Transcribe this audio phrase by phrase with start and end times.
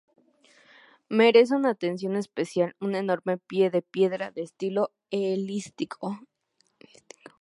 [1.09, 6.17] Merece una atención especial un enorme pie de piedra de estilo helenístico.